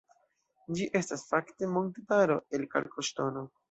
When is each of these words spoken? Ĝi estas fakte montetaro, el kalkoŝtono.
Ĝi 0.77 0.87
estas 1.01 1.25
fakte 1.33 1.71
montetaro, 1.77 2.43
el 2.61 2.71
kalkoŝtono. 2.77 3.51